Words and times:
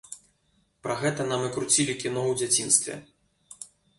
Пра 0.85 0.95
гэта 1.01 1.21
нам 1.31 1.43
і 1.49 1.51
круцілі 1.59 1.95
кіно 2.03 2.21
ў 2.31 2.41
дзяцінстве. 2.41 2.95